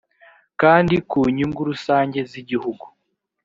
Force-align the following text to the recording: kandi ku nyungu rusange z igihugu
kandi 0.61 0.95
ku 1.09 1.19
nyungu 1.35 1.61
rusange 1.69 2.19
z 2.29 2.31
igihugu 2.41 2.85